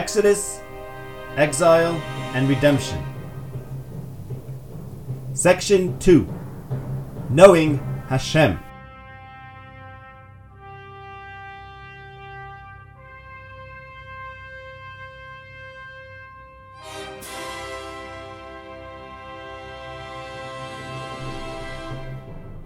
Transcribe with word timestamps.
Exodus, 0.00 0.62
Exile, 1.36 1.94
and 2.32 2.48
Redemption. 2.48 3.04
Section 5.34 5.98
2 5.98 6.26
Knowing 7.28 7.76
Hashem. 8.08 8.58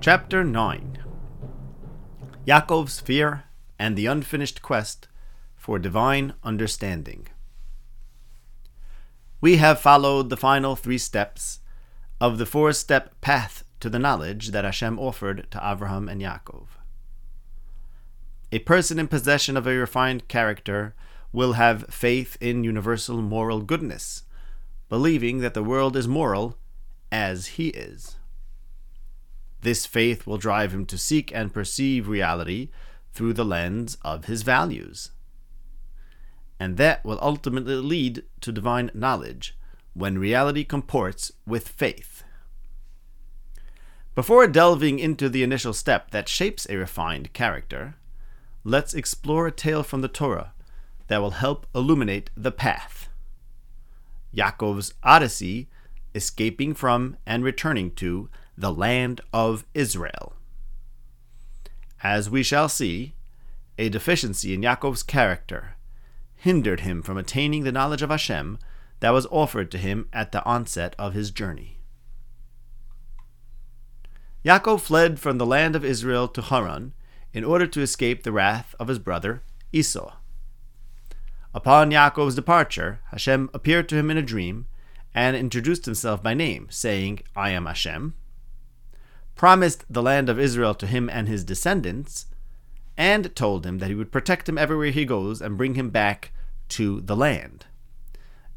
Chapter 0.00 0.44
9 0.44 0.98
Yaakov's 2.46 3.00
fear 3.00 3.42
and 3.80 3.96
the 3.96 4.06
unfinished 4.06 4.62
quest 4.62 5.08
for 5.66 5.80
divine 5.80 6.32
understanding. 6.44 7.26
We 9.40 9.56
have 9.56 9.80
followed 9.80 10.30
the 10.30 10.36
final 10.36 10.76
three 10.76 10.96
steps 10.96 11.58
of 12.20 12.38
the 12.38 12.46
four 12.46 12.72
step 12.72 13.20
path 13.20 13.64
to 13.80 13.90
the 13.90 13.98
knowledge 13.98 14.52
that 14.52 14.64
Hashem 14.64 14.96
offered 14.96 15.48
to 15.50 15.60
Abraham 15.60 16.08
and 16.08 16.22
Yaakov. 16.22 16.68
A 18.52 18.60
person 18.60 19.00
in 19.00 19.08
possession 19.08 19.56
of 19.56 19.66
a 19.66 19.74
refined 19.74 20.28
character 20.28 20.94
will 21.32 21.54
have 21.54 21.92
faith 21.92 22.36
in 22.40 22.62
universal 22.62 23.20
moral 23.20 23.60
goodness, 23.60 24.22
believing 24.88 25.40
that 25.40 25.54
the 25.54 25.64
world 25.64 25.96
is 25.96 26.06
moral 26.06 26.56
as 27.10 27.58
he 27.58 27.70
is. 27.70 28.14
This 29.62 29.84
faith 29.84 30.28
will 30.28 30.38
drive 30.38 30.72
him 30.72 30.86
to 30.86 30.96
seek 30.96 31.34
and 31.34 31.52
perceive 31.52 32.06
reality 32.06 32.68
through 33.12 33.32
the 33.32 33.44
lens 33.44 33.98
of 34.02 34.26
his 34.26 34.42
values. 34.42 35.10
And 36.58 36.76
that 36.76 37.04
will 37.04 37.18
ultimately 37.20 37.74
lead 37.74 38.24
to 38.40 38.52
divine 38.52 38.90
knowledge 38.94 39.56
when 39.94 40.18
reality 40.18 40.64
comports 40.64 41.32
with 41.46 41.68
faith. 41.68 42.22
Before 44.14 44.46
delving 44.46 44.98
into 44.98 45.28
the 45.28 45.42
initial 45.42 45.74
step 45.74 46.10
that 46.10 46.28
shapes 46.28 46.66
a 46.68 46.76
refined 46.76 47.32
character, 47.34 47.96
let's 48.64 48.94
explore 48.94 49.46
a 49.46 49.52
tale 49.52 49.82
from 49.82 50.00
the 50.00 50.08
Torah 50.08 50.52
that 51.08 51.20
will 51.20 51.32
help 51.32 51.66
illuminate 51.74 52.30
the 52.36 52.50
path. 52.50 53.08
Yaakov's 54.34 54.94
Odyssey, 55.02 55.68
escaping 56.14 56.74
from 56.74 57.16
and 57.26 57.44
returning 57.44 57.90
to 57.92 58.28
the 58.56 58.72
land 58.72 59.20
of 59.32 59.66
Israel. 59.74 60.34
As 62.02 62.28
we 62.30 62.42
shall 62.42 62.68
see, 62.68 63.14
a 63.78 63.88
deficiency 63.88 64.54
in 64.54 64.62
Yaakov's 64.62 65.02
character 65.02 65.75
hindered 66.36 66.80
him 66.80 67.02
from 67.02 67.16
attaining 67.16 67.64
the 67.64 67.72
knowledge 67.72 68.02
of 68.02 68.10
Hashem 68.10 68.58
that 69.00 69.10
was 69.10 69.26
offered 69.26 69.70
to 69.70 69.78
him 69.78 70.08
at 70.12 70.32
the 70.32 70.44
onset 70.44 70.94
of 70.98 71.12
his 71.12 71.30
journey. 71.30 71.78
Yaakov 74.44 74.80
fled 74.80 75.18
from 75.18 75.38
the 75.38 75.46
land 75.46 75.74
of 75.74 75.84
Israel 75.84 76.28
to 76.28 76.40
Haran 76.40 76.92
in 77.32 77.44
order 77.44 77.66
to 77.66 77.82
escape 77.82 78.22
the 78.22 78.32
wrath 78.32 78.74
of 78.78 78.88
his 78.88 78.98
brother 78.98 79.42
Esau. 79.72 80.14
Upon 81.52 81.90
Yaakov's 81.90 82.34
departure, 82.34 83.00
Hashem 83.10 83.50
appeared 83.52 83.88
to 83.88 83.96
him 83.96 84.10
in 84.10 84.16
a 84.16 84.22
dream 84.22 84.66
and 85.14 85.34
introduced 85.34 85.86
himself 85.86 86.22
by 86.22 86.34
name, 86.34 86.68
saying, 86.70 87.20
I 87.34 87.50
am 87.50 87.66
Hashem, 87.66 88.14
promised 89.34 89.84
the 89.88 90.02
land 90.02 90.28
of 90.28 90.38
Israel 90.38 90.74
to 90.74 90.86
him 90.86 91.08
and 91.08 91.26
his 91.26 91.42
descendants, 91.42 92.26
and 92.96 93.34
told 93.36 93.66
him 93.66 93.78
that 93.78 93.88
he 93.88 93.94
would 93.94 94.12
protect 94.12 94.48
him 94.48 94.58
everywhere 94.58 94.90
he 94.90 95.04
goes 95.04 95.40
and 95.40 95.58
bring 95.58 95.74
him 95.74 95.90
back 95.90 96.32
to 96.68 97.00
the 97.00 97.16
land. 97.16 97.66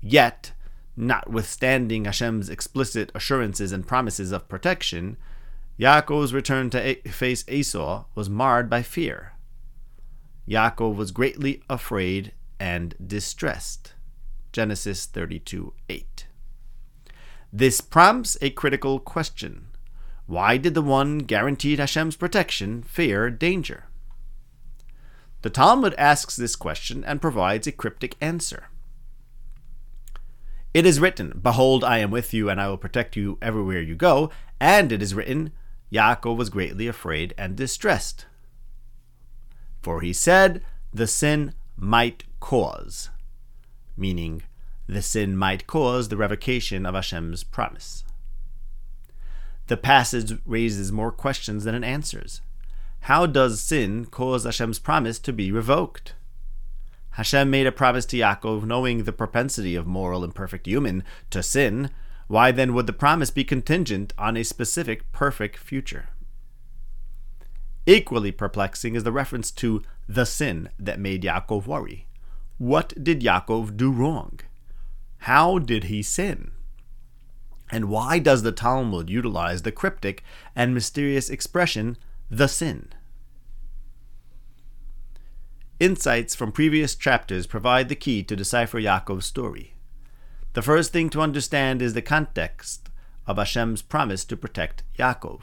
Yet, 0.00 0.52
notwithstanding 0.96 2.04
Hashem's 2.04 2.48
explicit 2.48 3.10
assurances 3.14 3.72
and 3.72 3.86
promises 3.86 4.32
of 4.32 4.48
protection, 4.48 5.16
Yaakov's 5.78 6.34
return 6.34 6.70
to 6.70 6.94
face 7.10 7.44
Esau 7.48 8.04
was 8.14 8.28
marred 8.28 8.68
by 8.68 8.82
fear. 8.82 9.32
Yaakov 10.48 10.96
was 10.96 11.10
greatly 11.10 11.62
afraid 11.68 12.32
and 12.58 12.94
distressed. 13.04 13.92
Genesis 14.52 15.04
32 15.06 15.74
8. 15.88 16.26
This 17.52 17.80
prompts 17.80 18.36
a 18.40 18.50
critical 18.50 18.98
question. 18.98 19.68
Why 20.26 20.56
did 20.56 20.74
the 20.74 20.82
one 20.82 21.18
guaranteed 21.18 21.78
Hashem's 21.78 22.16
protection 22.16 22.82
fear 22.82 23.30
danger? 23.30 23.87
The 25.42 25.50
Talmud 25.50 25.94
asks 25.96 26.36
this 26.36 26.56
question 26.56 27.04
and 27.04 27.20
provides 27.20 27.66
a 27.66 27.72
cryptic 27.72 28.16
answer. 28.20 28.68
It 30.74 30.84
is 30.84 31.00
written, 31.00 31.40
Behold, 31.42 31.84
I 31.84 31.98
am 31.98 32.10
with 32.10 32.34
you, 32.34 32.50
and 32.50 32.60
I 32.60 32.68
will 32.68 32.76
protect 32.76 33.16
you 33.16 33.38
everywhere 33.40 33.80
you 33.80 33.94
go. 33.94 34.30
And 34.60 34.92
it 34.92 35.02
is 35.02 35.14
written, 35.14 35.52
Yaakov 35.92 36.36
was 36.36 36.50
greatly 36.50 36.86
afraid 36.86 37.34
and 37.38 37.56
distressed. 37.56 38.26
For 39.80 40.00
he 40.00 40.12
said, 40.12 40.62
The 40.92 41.06
sin 41.06 41.54
might 41.76 42.24
cause, 42.40 43.10
meaning 43.96 44.42
the 44.86 45.02
sin 45.02 45.36
might 45.36 45.66
cause 45.66 46.08
the 46.08 46.16
revocation 46.16 46.84
of 46.84 46.94
Hashem's 46.94 47.44
promise. 47.44 48.04
The 49.68 49.76
passage 49.76 50.38
raises 50.46 50.90
more 50.90 51.12
questions 51.12 51.64
than 51.64 51.74
it 51.74 51.84
answers. 51.84 52.40
How 53.08 53.24
does 53.24 53.62
sin 53.62 54.04
cause 54.04 54.44
Hashem's 54.44 54.78
promise 54.78 55.18
to 55.20 55.32
be 55.32 55.50
revoked? 55.50 56.12
Hashem 57.12 57.48
made 57.48 57.66
a 57.66 57.72
promise 57.72 58.04
to 58.04 58.18
Yaakov, 58.18 58.64
knowing 58.64 59.04
the 59.04 59.14
propensity 59.14 59.74
of 59.74 59.86
moral 59.86 60.22
and 60.22 60.34
perfect 60.34 60.66
human 60.66 61.02
to 61.30 61.42
sin. 61.42 61.88
Why 62.26 62.52
then 62.52 62.74
would 62.74 62.86
the 62.86 62.92
promise 62.92 63.30
be 63.30 63.44
contingent 63.44 64.12
on 64.18 64.36
a 64.36 64.42
specific 64.42 65.10
perfect 65.10 65.56
future? 65.56 66.10
Equally 67.86 68.30
perplexing 68.30 68.94
is 68.94 69.04
the 69.04 69.10
reference 69.10 69.50
to 69.52 69.82
the 70.06 70.26
sin 70.26 70.68
that 70.78 71.00
made 71.00 71.22
Yaakov 71.22 71.66
worry. 71.66 72.08
What 72.58 72.92
did 73.02 73.22
Yaakov 73.22 73.78
do 73.78 73.90
wrong? 73.90 74.38
How 75.20 75.58
did 75.58 75.84
he 75.84 76.02
sin? 76.02 76.50
And 77.70 77.88
why 77.88 78.18
does 78.18 78.42
the 78.42 78.52
Talmud 78.52 79.08
utilize 79.08 79.62
the 79.62 79.72
cryptic 79.72 80.22
and 80.54 80.74
mysterious 80.74 81.30
expression, 81.30 81.96
the 82.28 82.48
sin? 82.48 82.92
Insights 85.80 86.34
from 86.34 86.50
previous 86.50 86.96
chapters 86.96 87.46
provide 87.46 87.88
the 87.88 87.94
key 87.94 88.24
to 88.24 88.34
decipher 88.34 88.80
Yaakov's 88.80 89.26
story. 89.26 89.74
The 90.54 90.62
first 90.62 90.92
thing 90.92 91.08
to 91.10 91.20
understand 91.20 91.80
is 91.80 91.94
the 91.94 92.02
context 92.02 92.88
of 93.28 93.36
Hashem's 93.36 93.80
promise 93.80 94.24
to 94.24 94.36
protect 94.36 94.82
Yaakov. 94.98 95.42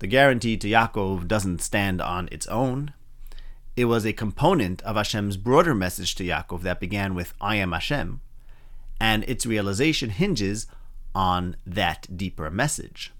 The 0.00 0.08
guarantee 0.08 0.58
to 0.58 0.68
Yaakov 0.68 1.26
doesn't 1.26 1.62
stand 1.62 2.02
on 2.02 2.28
its 2.30 2.46
own. 2.48 2.92
It 3.76 3.86
was 3.86 4.04
a 4.04 4.12
component 4.12 4.82
of 4.82 4.96
Hashem's 4.96 5.38
broader 5.38 5.74
message 5.74 6.14
to 6.16 6.24
Yaakov 6.24 6.60
that 6.62 6.78
began 6.78 7.14
with 7.14 7.32
I 7.40 7.56
am 7.56 7.72
Hashem, 7.72 8.20
and 9.00 9.24
its 9.24 9.46
realization 9.46 10.10
hinges 10.10 10.66
on 11.14 11.56
that 11.66 12.14
deeper 12.14 12.50
message. 12.50 13.14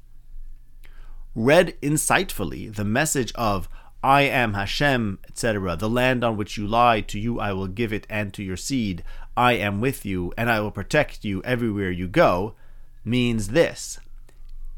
Read 1.34 1.81
insightfully, 1.81 2.75
the 2.75 2.84
message 2.84 3.32
of 3.37 3.70
I 4.03 4.23
am 4.23 4.55
Hashem, 4.55 5.19
etc. 5.29 5.77
The 5.77 5.89
land 5.89 6.23
on 6.23 6.37
which 6.37 6.57
you 6.57 6.67
lie, 6.67 7.01
to 7.03 7.19
you 7.19 7.41
I 7.41 7.53
will 7.53 7.67
give 7.67 7.93
it 7.93 8.07
and 8.09 8.33
to 8.35 8.43
your 8.45 8.57
seed. 8.57 9.03
I 9.37 9.55
am 9.55 9.81
with 9.81 10.07
you, 10.07 10.33
and 10.39 10.51
I 10.51 10.61
will 10.61 10.71
protect 10.71 11.25
you 11.25 11.43
everywhere 11.43 11.91
you 11.91 12.07
go, 12.07 12.55
means 13.05 13.49
this. 13.49 13.99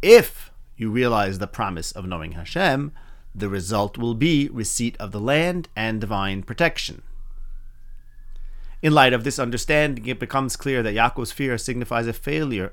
If 0.00 0.50
you 0.76 0.90
realize 0.90 1.38
the 1.38 1.46
promise 1.46 1.92
of 1.92 2.06
knowing 2.06 2.32
Hashem, 2.32 2.92
the 3.34 3.50
result 3.50 3.98
will 3.98 4.14
be 4.14 4.48
receipt 4.48 4.96
of 4.98 5.12
the 5.12 5.20
land 5.20 5.68
and 5.76 6.00
divine 6.00 6.42
protection. 6.42 7.02
In 8.82 8.94
light 8.94 9.12
of 9.12 9.24
this 9.24 9.38
understanding, 9.38 10.06
it 10.06 10.18
becomes 10.18 10.56
clear 10.56 10.82
that 10.82 10.94
Yaakov's 10.94 11.32
fear 11.32 11.58
signifies 11.58 12.06
a 12.06 12.14
failure 12.14 12.72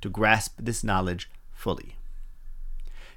to 0.00 0.08
grasp 0.08 0.54
this 0.58 0.82
knowledge 0.82 1.30
fully. 1.52 1.96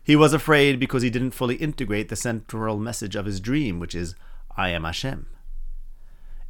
He 0.06 0.16
was 0.16 0.34
afraid 0.34 0.80
because 0.80 1.02
he 1.02 1.10
didn't 1.10 1.32
fully 1.32 1.56
integrate 1.56 2.10
the 2.10 2.16
central 2.16 2.78
message 2.78 3.16
of 3.16 3.26
his 3.26 3.40
dream, 3.40 3.80
which 3.80 3.96
is, 3.96 4.14
I 4.56 4.70
am 4.70 4.84
Hashem. 4.84 5.26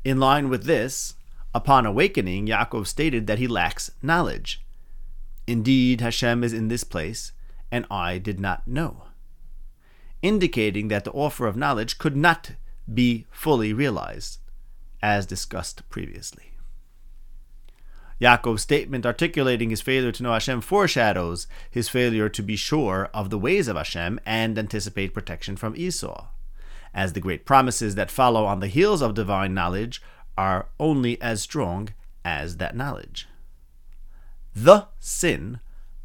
In 0.04 0.20
line 0.20 0.50
with 0.50 0.66
this, 0.66 1.14
upon 1.54 1.86
awakening, 1.86 2.48
Yaakov 2.48 2.86
stated 2.86 3.28
that 3.28 3.40
he 3.40 3.48
lacks 3.48 3.92
knowledge. 4.02 4.62
Indeed, 5.48 6.02
Hashem 6.02 6.44
is 6.44 6.52
in 6.52 6.68
this 6.68 6.84
place, 6.84 7.32
and 7.72 7.86
I 7.90 8.18
did 8.18 8.42
not 8.42 8.68
know. 8.68 9.06
Indicating 10.22 10.90
that 10.90 11.06
the 11.06 11.12
offer 11.12 11.48
of 11.48 11.56
knowledge 11.56 11.98
could 11.98 12.18
not 12.18 12.52
be 12.94 13.26
fully 13.32 13.72
realized, 13.72 14.40
as 15.02 15.26
discussed 15.26 15.88
previously. 15.90 16.55
Yaakov's 18.20 18.62
statement 18.62 19.06
articulating 19.06 19.70
his 19.70 19.82
failure 19.82 20.12
to 20.12 20.24
know 20.24 20.32
Hashem 20.32 20.62
foreshadows 20.62 21.48
his 21.70 21.90
failure 21.90 22.30
to 22.30 22.42
be 22.42 22.56
sure 22.56 23.10
of 23.14 23.30
the 23.30 23.38
ways 23.38 23.68
of 23.68 23.76
Hashem 23.76 24.20
and 24.26 24.58
anticipate 24.58 25.14
protection 25.14 25.58
from 25.58 25.76
Esau, 25.76 26.28
as 26.94 27.14
the 27.14 27.20
great 27.20 27.46
promises 27.46 27.96
that 27.96 28.10
follow 28.10 28.46
on 28.46 28.62
the 28.62 28.68
heels 28.68 29.02
of 29.02 29.14
divine 29.14 29.54
knowledge 29.54 30.02
are 30.38 30.68
only 30.80 31.22
as 31.22 31.42
strong 31.42 31.90
as 32.24 32.58
that 32.58 32.76
knowledge. 32.76 33.28
The 34.56 34.88
sin, 35.00 35.60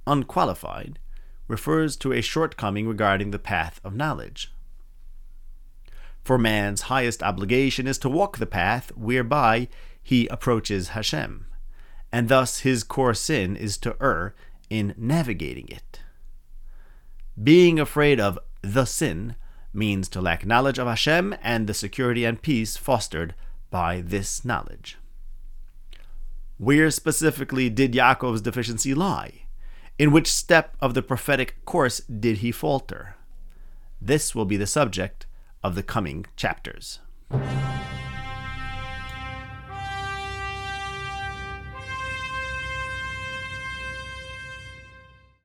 unqualified, 0.06 0.98
refers 1.46 1.96
to 1.98 2.12
a 2.12 2.20
shortcoming 2.20 2.88
regarding 2.88 3.30
the 3.30 3.38
path 3.38 3.80
of 3.84 3.94
knowledge. 3.94 4.52
For 6.22 6.38
man's 6.38 6.82
highest 6.82 7.22
obligation 7.22 7.86
is 7.86 7.98
to 7.98 8.08
walk 8.08 8.38
the 8.38 8.46
path 8.46 8.90
whereby 8.96 9.68
he 10.02 10.26
approaches 10.26 10.88
Hashem, 10.88 11.46
and 12.12 12.28
thus 12.28 12.60
his 12.60 12.82
core 12.82 13.14
sin 13.14 13.56
is 13.56 13.76
to 13.78 13.96
err 14.00 14.34
in 14.68 14.94
navigating 14.96 15.68
it. 15.68 16.00
Being 17.42 17.78
afraid 17.78 18.20
of 18.20 18.38
the 18.62 18.84
sin 18.84 19.36
means 19.72 20.08
to 20.08 20.20
lack 20.20 20.44
knowledge 20.44 20.78
of 20.78 20.86
Hashem 20.86 21.34
and 21.42 21.66
the 21.66 21.74
security 21.74 22.24
and 22.24 22.42
peace 22.42 22.76
fostered 22.76 23.34
by 23.70 24.00
this 24.00 24.44
knowledge. 24.44 24.98
Where 26.58 26.90
specifically 26.90 27.70
did 27.70 27.94
Yaakov's 27.94 28.42
deficiency 28.42 28.92
lie? 28.92 29.44
In 29.98 30.12
which 30.12 30.26
step 30.28 30.76
of 30.80 30.94
the 30.94 31.02
prophetic 31.02 31.64
course 31.64 32.00
did 32.00 32.38
he 32.38 32.52
falter? 32.52 33.16
This 34.00 34.34
will 34.34 34.46
be 34.46 34.56
the 34.56 34.66
subject 34.66 35.26
of 35.62 35.74
the 35.74 35.82
coming 35.82 36.26
chapters. 36.36 37.00